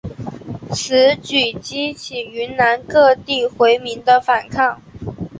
[0.71, 4.81] 此举激起云南各地回民的反抗。